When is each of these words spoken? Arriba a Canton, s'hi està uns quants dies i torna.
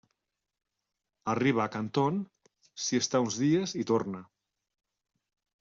Arriba 1.33 1.61
a 1.65 1.67
Canton, 1.75 2.17
s'hi 2.85 3.01
està 3.03 3.23
uns 3.27 3.39
quants 3.39 3.41
dies 3.45 3.77
i 3.85 3.89
torna. 3.93 4.27